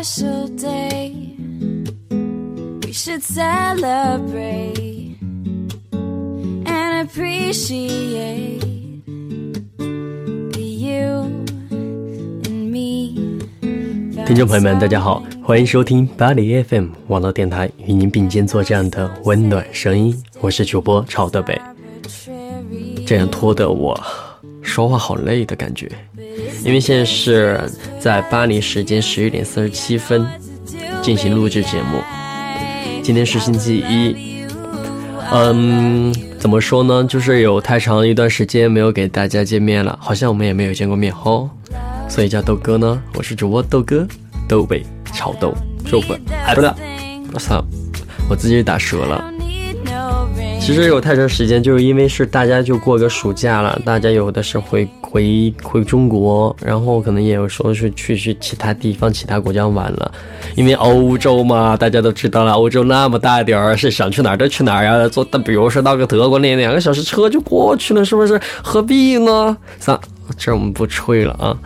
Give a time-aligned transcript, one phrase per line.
[0.00, 1.34] Special day.
[2.84, 5.16] We should celebrate
[5.92, 8.62] and appreciate
[10.56, 11.44] you
[12.44, 13.16] and me.
[14.24, 21.60] 听众朋友们，大家好，欢迎收听巴黎 FM 网络电台与您并肩作战的温暖声音，我是主播曹德北。
[23.04, 24.00] 这样拖得我
[24.62, 25.90] 说话好累的感觉，
[26.64, 27.60] 因为现在是
[27.98, 30.26] 在巴黎时间十一点四十七分
[31.02, 32.02] 进行录制节目。
[33.02, 34.44] 今天是星期一，
[35.32, 37.04] 嗯，怎么说呢？
[37.04, 41.48] 就是有太长一段时间没有给大家见面了，好像我们也没有见过面哦，
[42.08, 43.02] 所以叫豆哥呢。
[43.14, 44.06] 我是主播豆哥，
[44.46, 45.54] 豆北炒豆
[45.90, 46.70] 肉粉，哎不对，
[47.32, 47.64] 我操，
[48.28, 49.32] 我自己打折了。
[50.60, 60.12] 其实有太长时间，就是因为是大家就过个暑假了，大家有的是回回回中国，然后可能也有说是去去其他地方、其他国家玩了。
[60.54, 65.08] 因为欧洲嘛，大家都知道了，欧洲那么大点儿，是想去哪儿就去哪儿呀。
[65.08, 68.38] 坐，比如说到个德国那两个小时车就过去了，是不是？
[68.62, 69.56] 何必呢？
[69.80, 69.98] 算，
[70.36, 71.56] 这我们不吹了啊。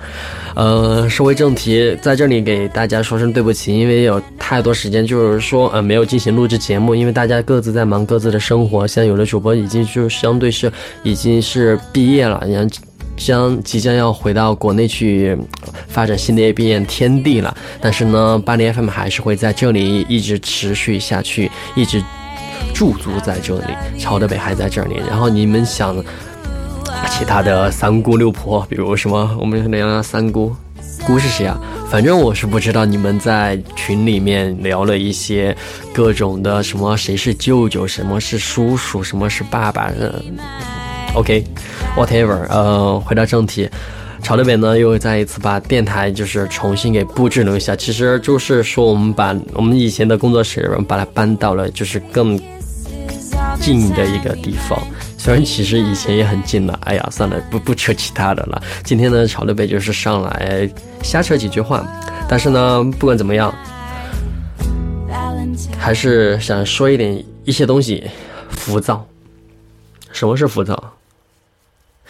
[0.55, 8.87] 呃，说回正题，在这里给大家说声对不起，因为有太多时间就是说呃没有进行录制节目，因为大家各自在忙各自的生活。
[8.87, 10.71] 像有的主播已经就相对是
[11.03, 12.71] 已经是毕业了，然后
[13.17, 15.37] 将即将要回到国内去
[15.89, 17.57] 发展新的一片天地了。
[17.81, 22.03] 但是呢，巴黎 FM 还是会在这里一直持续下去，一直
[22.75, 24.97] 驻足在这里，朝的北还在这里。
[25.09, 26.03] 然后你们想。
[27.11, 30.55] 其他的三姑六婆，比如什么，我们聊聊三姑，
[31.07, 31.61] 姑是谁啊？
[31.91, 32.85] 反正我是不知道。
[32.85, 35.55] 你们在群里面聊了一些
[35.93, 40.23] 各种的什么，谁是舅舅，什么是叔叔，什么是爸爸的。
[41.15, 42.47] OK，whatever。
[42.49, 43.69] 呃，回到正题，
[44.23, 52.39] 朝德北呢又再一次把电台就是重新给布置了一下，其实就是说我们把我们以前的工作室把它搬到了就是更
[53.61, 54.79] 近的一个地方。
[55.19, 58.61] 虽然其实以前也很近了，哎呀，算了，不不扯其他的了。
[58.83, 60.69] 今天呢，朝德北就是上来
[61.03, 61.87] 瞎扯几句话，
[62.29, 63.55] 但是呢，不管怎么样，
[65.79, 68.11] 还是想说一点一些东西。
[68.51, 69.05] 浮躁，
[70.13, 70.93] 什么是浮躁？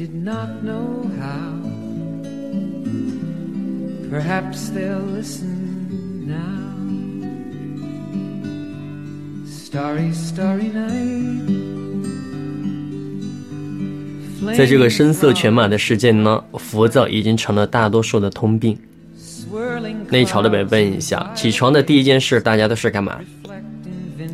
[0.00, 1.52] did not know how.
[4.08, 6.72] Perhaps they'll listen now.
[9.44, 11.50] Starry, starry night.
[14.56, 18.78] 在这个声色犬马的世界呢，浮躁已经成了大多数的通病。
[20.08, 23.20] 内朝的北问一下，起床的第一件事，大家都是干嘛？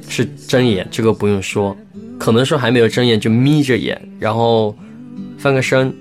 [0.09, 1.77] 是睁眼，这个不用说。
[2.21, 4.75] 可能说还没有睁眼就眯着眼，然后
[5.39, 5.95] 翻个身，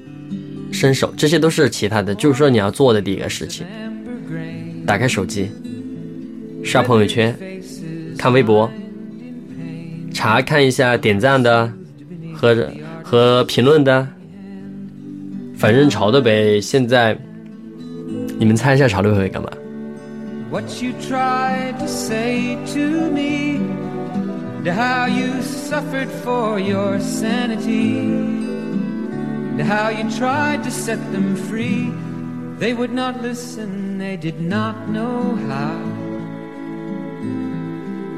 [0.71, 2.13] 伸手，这些都是其他的。
[2.15, 3.65] 就是说你要做的第一个事情，
[4.85, 5.49] 打开手机，
[6.63, 7.37] 刷朋友圈，
[8.17, 8.69] 看微博，
[10.13, 11.71] 查看一下点赞的
[12.33, 12.55] 和。
[13.07, 14.07] 和评论的，
[15.55, 17.15] 反正朝的北现在，
[18.39, 19.47] 你们猜一下朝的北会干嘛
[20.49, 22.79] ？What you tried to say to
[23.11, 23.59] me,
[24.65, 28.09] how you suffered for your sanity,
[29.60, 31.92] how you tried to set them free,
[32.60, 35.81] They would not listen, they did not know how.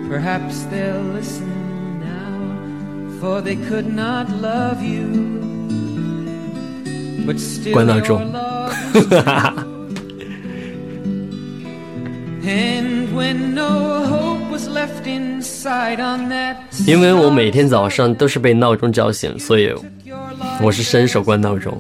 [0.09, 5.07] Perhaps they'll listen now, for they could not love you.
[7.25, 8.75] But still, 关闹 your 钟 love
[12.45, 14.26] And when no hope
[14.58, 16.58] was left inside on that
[16.88, 19.72] 因为我每天早上都是被闹钟叫醒，所以
[20.60, 21.80] 我是伸手关闹钟。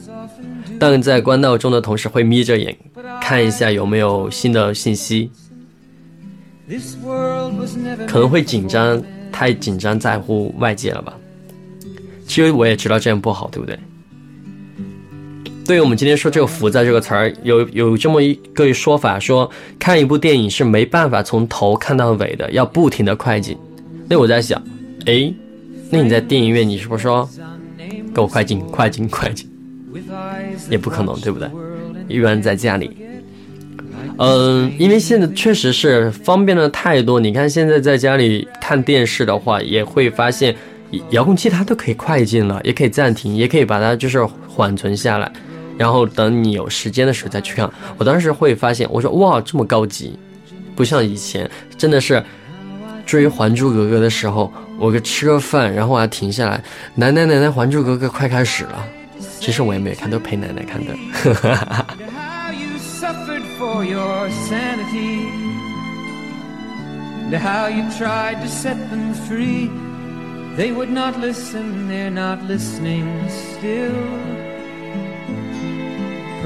[0.80, 2.78] 但在关闹钟的同时，会眯着眼
[3.20, 5.32] 看一下有没有新的信息
[8.06, 9.02] 可能会紧张，
[9.32, 11.18] 太紧张在乎外界了吧。
[12.28, 13.80] 其实我也知道这样不好，对不对？
[15.68, 23.58] 对于我们今天说这个“浮躁”这个词儿，有有这么一个说法，说看一部电影是没办法从头看到尾的，要不停的快进。
[24.08, 24.64] 那我在想，
[25.08, 25.34] 诶，
[25.90, 27.30] 那你在电影院，你是不是说
[28.16, 29.46] 给我快进、快进、快进？
[30.70, 31.50] 也不可能，对不对？
[32.08, 32.90] 一般在家里，
[34.20, 37.20] 嗯，因为现在确实是方便了太多。
[37.20, 40.56] 你看现在在家里看电视的话，也会发现
[41.10, 45.30] 遥控器它都可以快进了，也可以暂停，也可以把它就是缓存下来，
[45.78, 47.70] 然后等你有时间的时候再去看。
[47.98, 50.18] 我当时会发现，我说哇，这么高级，
[50.76, 52.24] 不像以前，真的是
[53.06, 56.64] 追《还珠格格》的时候，我给吃个饭，然后我还停下来，
[56.96, 58.86] 奶奶奶奶，《还珠格格》快开始了。
[59.40, 60.96] 其实我也没有看，都陪奶奶看的。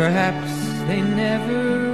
[0.02, 0.52] Perhaps
[0.88, 1.91] they never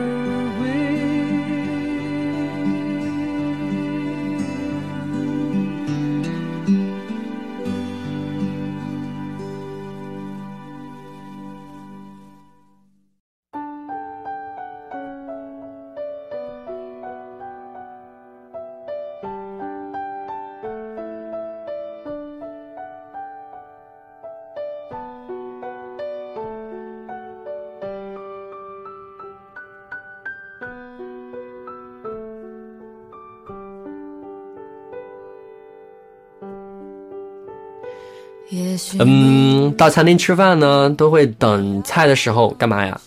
[38.99, 42.99] 嗯，到餐厅吃饭呢，都会等菜的时候干嘛呀？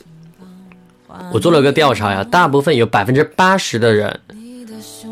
[1.32, 4.20] 我做了个调查呀，大部分有百分之八十的人，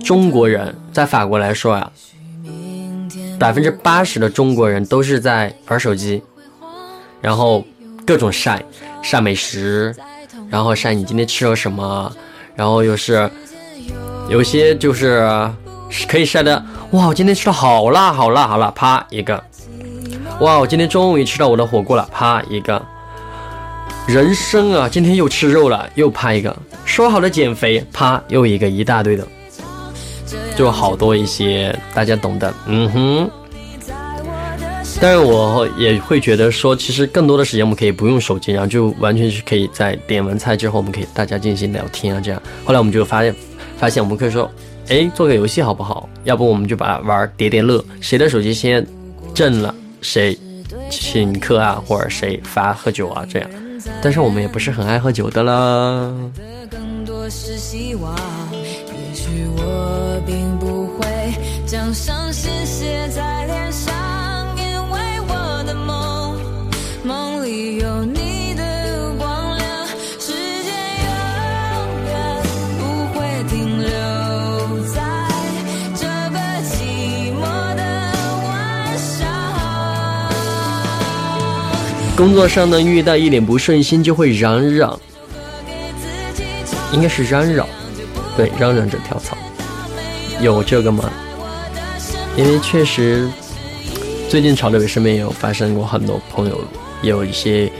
[0.04, 1.90] 中国人在法国来说呀，
[3.38, 6.22] 百分之八十的中国人都是在玩手机，
[7.20, 7.64] 然后
[8.06, 8.62] 各种晒
[9.02, 9.94] 晒美食，
[10.50, 12.12] 然后晒你今天吃了什么，
[12.54, 13.30] 然后又是
[14.28, 15.28] 有些就是
[16.08, 19.42] 可以晒的，哇，我今天吃的好辣好辣好辣，啪一个。
[20.40, 22.80] 哇，我今天终于吃到我的火锅了，啪一个。
[24.06, 26.56] 人参啊，今天又吃肉了，又啪一个。
[26.84, 29.26] 说好的减肥，啪又一个，一大堆的，
[30.56, 33.30] 就好多一些大家懂的，嗯哼。
[35.00, 42.40] 但是我也会觉得说，其实更多的时间我们可以不用手机，然后就完全是可以在点完菜之后，我们可以大家进行聊天啊，这样。
[42.64, 43.34] 后来我们就发现，
[43.76, 44.48] 发现我们可以说，
[44.88, 46.08] 哎，做个游戏好不好？
[46.22, 48.86] 要不我们就把玩叠叠乐，谁的手机先
[49.34, 50.38] 震了，谁
[50.90, 53.50] 请客啊，或者谁罚喝酒啊，这样。
[54.02, 56.12] 但是我们也不是很爱喝酒的啦。
[82.18, 84.98] 工作上呢，遇到一点不顺心就会嚷嚷，
[86.92, 87.64] 应该是嚷嚷，
[88.36, 89.38] 对，嚷嚷着跳槽，
[90.40, 91.08] 有这个吗？
[92.36, 93.30] 因为确实，
[94.28, 96.60] 最近潮流身边也有发生过很多朋友
[97.02, 97.70] 有一些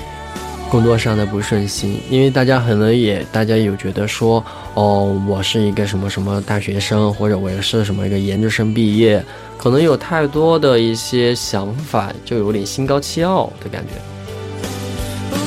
[0.70, 9.20] 工作上的不顺心，因为大家可能也大家有觉得说，哦，我是一个什么什么大学生，或者我是什么一个研究生毕业，
[9.56, 13.94] 可能有太多的一些想法，就有点心高气傲的感觉，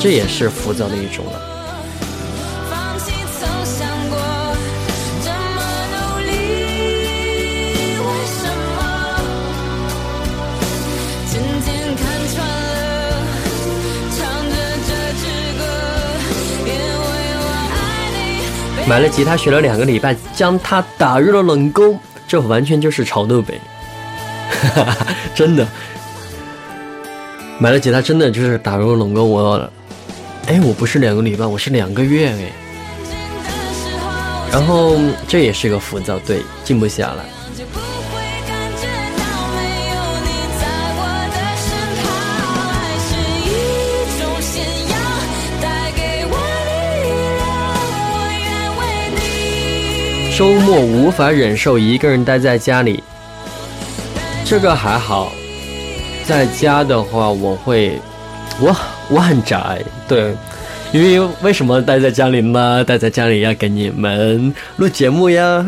[0.01, 1.39] 这也是浮躁的一种了。
[18.87, 23.61] 买了吉他学了两个礼拜，将它打入了冷宫，这完全就是炒豆北，
[25.35, 25.65] 真的。
[27.59, 29.71] 买了吉他真的就是打入冷宫，我
[30.47, 32.51] 哎，我不是两个礼拜，我是两个月哎。
[34.51, 37.23] 然后这也是个浮躁，对，静不下来。
[50.37, 53.03] 周末无法忍受一个人待在家里，
[54.43, 55.31] 这个还好。
[56.25, 58.01] 在家的话，我会，
[58.59, 58.75] 我
[59.09, 60.35] 我很宅，对，
[60.91, 62.83] 因为为什么待在家里呢？
[62.83, 65.65] 待在家里要给你们录节目呀。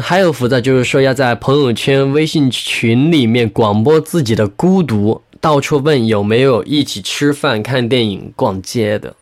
[0.00, 9.14] 还有浮躁，就是说要在朋友圈、微信群里面广播自己的孤独，到处问有没有一起吃饭、看电影、逛街的，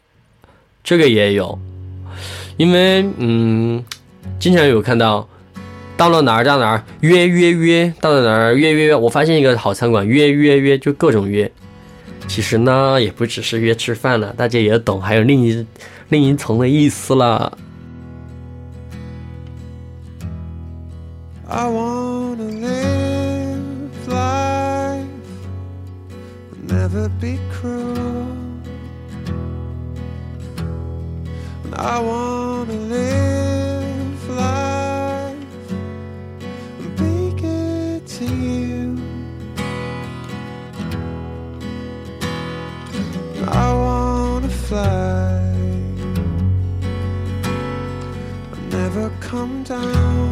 [0.85, 1.59] 这个也有。
[2.57, 3.83] 因为嗯，
[4.38, 5.29] 经常有看到
[5.97, 8.95] 到了哪儿到哪儿约约约，到了哪儿约约约。
[8.95, 11.50] 我发现一个好餐馆，约约约就各种约。
[12.29, 15.67] 其实呢，也不只是约吃饭了，大家也懂，还有另一
[16.09, 17.59] 另一层的意思了。
[21.54, 25.06] I wanna live life,
[26.52, 28.26] and never be cruel.
[31.64, 35.71] And I wanna live life
[36.80, 38.97] and be good to you.
[43.37, 45.42] And I wanna fly,
[48.52, 50.32] and never come down.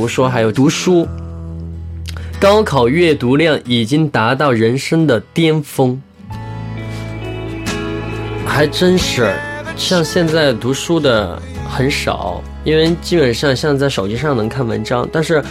[0.00, 1.06] 如说还有读书，
[2.40, 6.00] 高考阅读量已经达到人生的巅峰，
[8.46, 9.34] 还真是。
[9.76, 15.42] 像现在读书的很少，因为基本上像在手机上能看文章，但是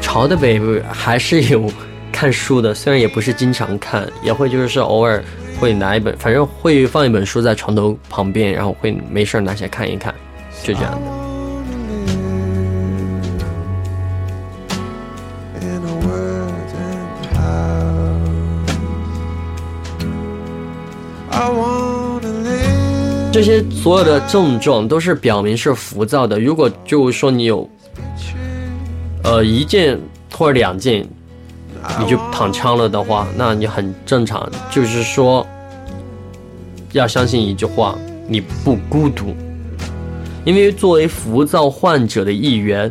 [0.00, 1.70] 朝的北部还是有
[2.10, 5.22] 看书的，虽然也不是经常看，也会就是偶尔
[5.58, 10.14] 会拿一本，反正会放一本书在床头旁边，然后会没事拿起来看一看，
[10.62, 11.13] 就这样的。
[23.34, 26.38] 这些所有的症状都是表明是浮躁的。
[26.38, 27.68] 如果就是说你有，
[29.24, 29.98] 呃一件
[30.30, 31.04] 或者两件，
[31.98, 34.48] 你就躺枪了的话，那你很正常。
[34.70, 35.44] 就是说，
[36.92, 37.98] 要相信一句话，
[38.28, 39.34] 你不孤独，
[40.44, 42.88] 因为作为浮躁患者的一员，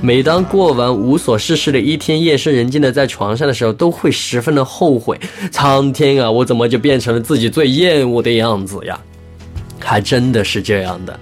[0.00, 5.20] 每当过完无所事事的一天，夜深人静的在床上的时候，都会十分的后悔。
[5.50, 8.98] 苍天啊，我怎么就变成了自己最厌恶的样子呀？
[9.84, 11.18] 还真的是这样的。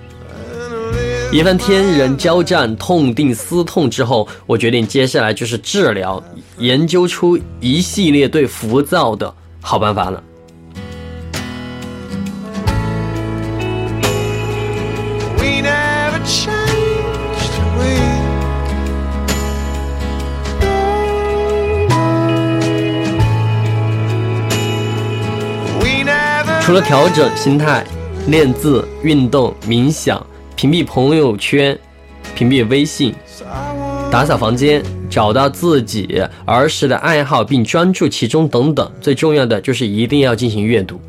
[1.33, 6.23] 一番天人交战、痛定思痛之后，我决定接下来就是治疗，
[6.59, 10.23] 研究出一系列对浮躁的好办法了。
[26.63, 27.85] 除了调整心态、
[28.27, 30.25] 练字、运动、冥想、
[30.55, 31.77] 屏蔽朋友圈、
[32.35, 33.15] 屏蔽微信、
[34.11, 41.01] 打扫房间、找到自己儿时的爱好并专注其中等等，最重要的就是一定要进行阅读。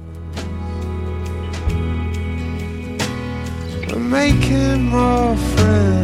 [3.88, 6.01] We're making more friends.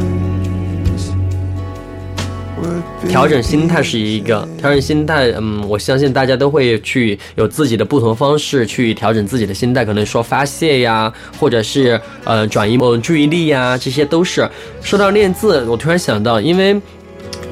[3.08, 14.50] 调整心态是一个调整心态，嗯，我相信大家都会去有自己的不同方式去调整自己的心态，可能说发泄呀，或者是呃转移呃注意力呀，这些都是。
[14.82, 16.80] 说到练字，我突然想到，因为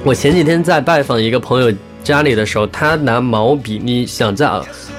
[0.03, 1.71] 我前几天在拜访一个朋友
[2.03, 4.49] 家里的时候，他拿毛笔，你想在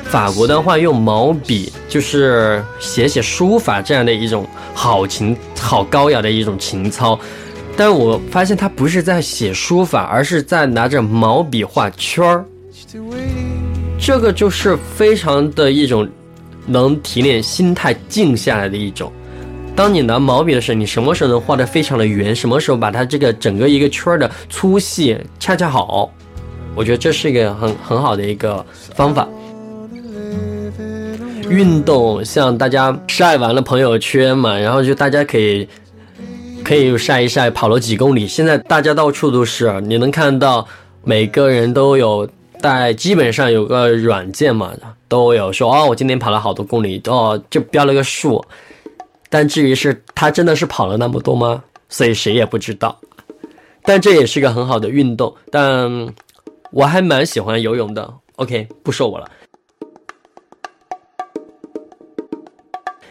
[0.05, 7.19] 法国的话用毛笔就是写写书法这样的一种好情好高雅的一种情操。
[7.76, 12.45] 但我发现他不是在写书法，而是在拿着毛笔画圈儿。
[13.99, 16.09] 这个就是非常的一种
[16.66, 19.12] 能提炼心态静下来的一种。
[19.75, 22.35] 当你拿毛笔的时候，你什么时候能画得非常的圆？
[22.35, 26.11] 什么时候把它这个整个一个圈儿的粗细恰恰好？
[26.75, 28.64] 我觉得这是一个很很好的一个
[28.95, 29.28] 方法。
[31.49, 35.68] 运动，像大家晒完了朋友圈嘛，然后就大家可以
[36.66, 38.26] 可以晒一晒跑了几公里。
[38.26, 40.66] 现在大家到处都是，你能看到
[41.04, 42.28] 每个人都有
[42.61, 44.73] 带，基本上有个软件嘛，
[45.06, 48.44] 都有说哦，我今天跑了好多公里，哦，就标了个数。
[49.30, 51.62] 但至于是他真的是跑了那么多吗？
[51.88, 52.99] 所以谁也不知道。
[53.82, 56.12] 但这也是个很好的运动，但
[56.73, 58.12] 我还蛮喜欢游泳的。
[58.35, 59.30] OK，不说我了。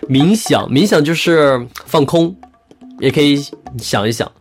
[0.09, 2.35] 冥想，冥想就是放空，
[2.99, 3.43] 也可以
[3.77, 4.31] 想一想，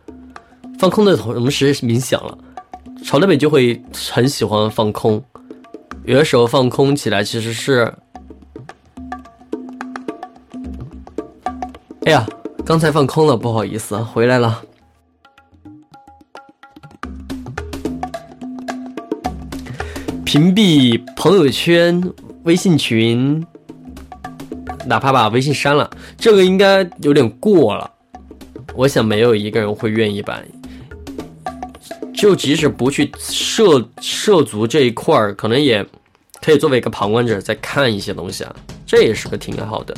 [0.79, 2.37] 放空的同时冥想了。
[3.03, 3.81] 朝德北就会
[4.11, 5.23] 很喜欢放空，
[6.05, 7.93] 有的时候放空起来其实是，
[12.05, 12.25] 哎呀，
[12.65, 14.63] 刚才放空了，不好意思，回来了。
[20.23, 22.11] 屏蔽朋友圈、
[22.43, 23.45] 微信群。
[24.87, 27.91] 哪怕把微信删了，这个应该有点过了。
[28.75, 30.39] 我想没有一个人会愿意把，
[32.13, 35.85] 就即使不去涉涉足这一块儿，可能也
[36.41, 38.55] 可以作为一个旁观者在看一些东西啊，
[38.85, 39.95] 这也是个挺好的。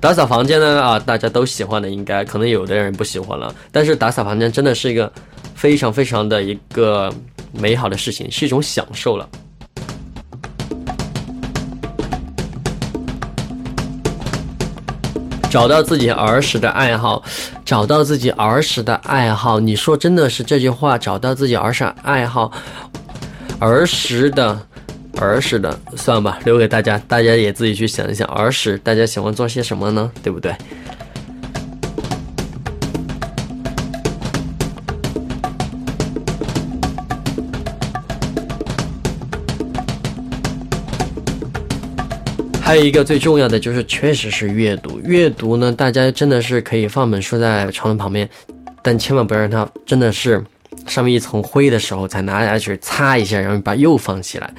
[0.00, 5.12] 打扫房间呢啊，大家都喜欢的，应该可能有的人不喜欢了，但是打扫房间真的是一个
[5.54, 7.12] 非常非常的一个
[7.52, 9.28] 美好的事情，是一种享受了。
[15.50, 17.22] 找到自己儿时的爱好，
[17.64, 19.58] 找到自己儿时的爱好。
[19.58, 20.98] 你说真的是这句话？
[20.98, 22.52] 找到自己儿时爱好，
[23.58, 24.60] 儿时的，
[25.16, 30.10] 儿时的，算吧，留给大家，大家也自己去想一想，儿时大家喜欢做些什么呢？
[30.22, 30.54] 对不对？
[42.68, 45.00] 还有一个最重要的就是，确实是阅读。
[45.02, 48.28] 阅读呢，大家真的是可以放本书在床头旁边，
[48.82, 50.44] 但千万不要让它真的是
[50.86, 54.52] 上面一层灰的时候才拿下去擦一下，然后把又放起来。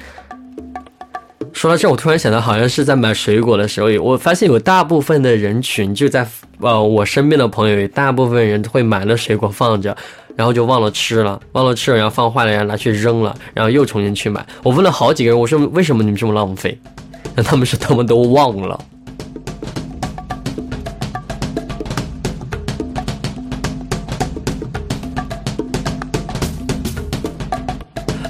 [1.52, 6.26] 说到这，我突然想到，好像是在买水果的时候，我发现有大部分的人群就在
[6.58, 9.96] 呃我身边的朋友，大部分人会买了水果放着，
[10.34, 14.44] 然后就忘了吃了，忘了吃了，然后放坏了，然后拿去扔了，然后又重新去买。
[14.64, 16.76] 我问了好几个人，我说为什么你们这么浪费？
[17.36, 18.84] 那他们是他们都忘了。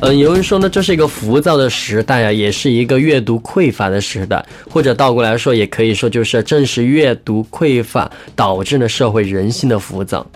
[0.03, 10.27] 嗯，有人说呢，这是一个浮躁的时代啊，也是一个阅读匮乏的时代，或者倒过来说，也可以说就是正是阅读匮乏导致了社会人性的浮躁。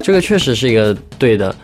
[0.00, 1.54] 这个确实是一个对的。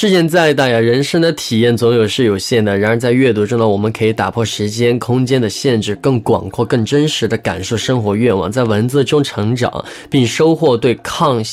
[0.00, 2.78] 事件再大呀，人生的体验总有是有限的。
[2.78, 11.44] 然而，在阅读中呢，我们可以打破时间、空间的限制，更广阔、更真实的感受生活愿望，在文字中成长，并收获对抗，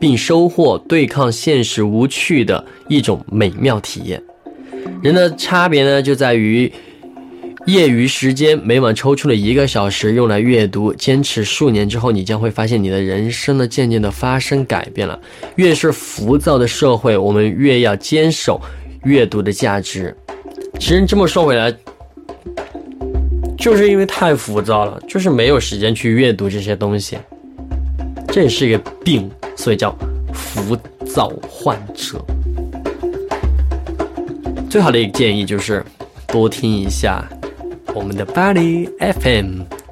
[0.00, 4.22] 并收获对抗现实无趣的一种美妙体验。
[5.02, 6.72] 人的差别呢，就在于。
[7.66, 15.18] 业余时间每晚抽出了一个小时用来阅读，坚持数年之后，你将会发现你的人生呢渐渐的发生改变了。
[15.56, 18.60] 越是浮躁的社会，我们越要坚守
[19.02, 20.16] 阅读的价值。
[20.78, 21.74] 其实这么说回来，
[23.58, 27.18] 就是因为太浮躁了，就是没有时间去阅读这些东西，
[28.28, 29.92] 这也是一个病，所以叫
[30.32, 32.24] 浮躁患者。
[34.70, 35.84] 最好的一个建议就是
[36.28, 37.28] 多听一下。
[37.96, 39.85] 我们的巴黎 FM。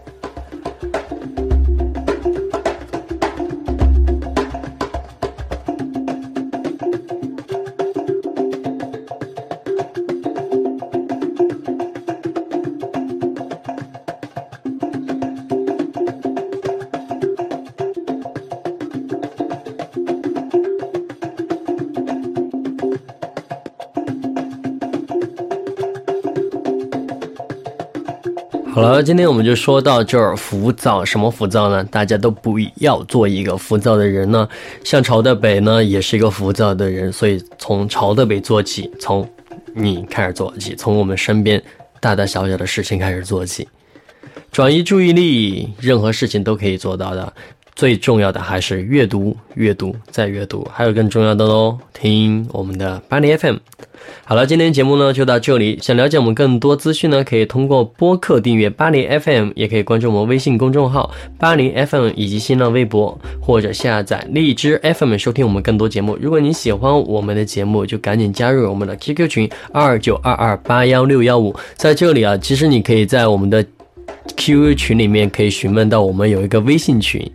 [28.94, 30.37] 了，今天我们就说到这儿。
[30.37, 31.83] 浮躁什么浮躁呢？
[31.85, 34.48] 大家都不要做一个浮躁的人呢。
[34.85, 39.28] 像朝的北呢，也是一个浮躁的人，所以从朝的北做起，从
[39.74, 41.61] 你开始做起，从我们身边
[41.98, 43.66] 大大小小的事情开始做起，
[44.52, 47.33] 转移注意力，任何事情都可以做到的。
[47.76, 53.56] 最重要的还是阅读，阅读再阅读，还有更重要的喽，听我们的巴黎 FM。
[54.24, 55.78] 好了，今天节目呢就到这里。
[55.82, 66.16] 想了解我们更多资讯呢，可以通过播客订阅巴黎 FM，也可以关注我们微信公众号巴黎 FM 以及新浪微博，或者下载荔枝 FM 收听我们更多节目。
[66.20, 71.54] 如果你喜欢我们的节目，就赶紧加入我们的 QQ 群二九二二八幺六幺五。
[71.74, 73.64] 在这里啊，其实你可以在我们的
[74.37, 77.28] QQ 群里面可以询问到我们有一个微信群。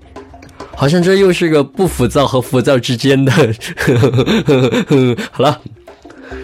[0.80, 3.34] 好像这又是个不浮躁和浮躁之间的。
[5.30, 5.60] 好了。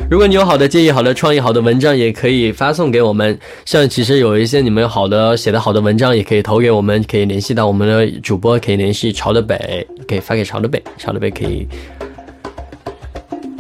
[0.10, 3.40] 如果你有好的建议、好的创意、好的文章，也可以发送给我们。
[3.64, 11.66] 像其实有一些你们有好的写的好的文章，也可以投给我们，可以联系到我们的主播，可以联系朝的北，可以发给朝的北，朝的北可以，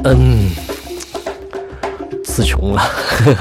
[0.03, 0.51] 嗯，
[2.25, 2.81] 词穷了，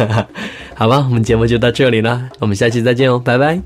[0.77, 3.61] 好吧，我们节目就到这里了，我们下期再见哦，拜拜。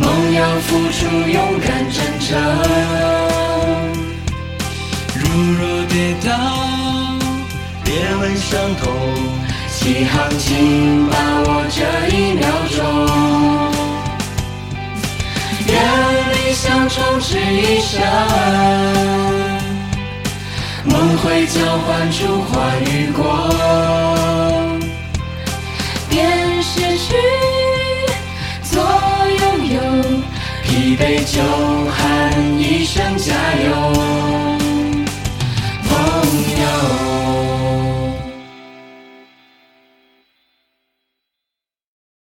[0.00, 2.38] 梦要付出勇敢真诚，
[5.16, 5.20] 如
[5.58, 6.30] 若跌倒，
[7.84, 8.88] 别问伤痛，
[9.68, 11.80] 起航，请把握这
[12.16, 12.78] 一秒钟。
[15.66, 15.74] 愿
[16.32, 18.00] 理想充斥一生。
[20.84, 23.20] 梦会交换出花与果。
[26.08, 27.37] 便是虚。
[30.98, 31.40] 杯酒
[31.88, 34.27] 喊一声加油。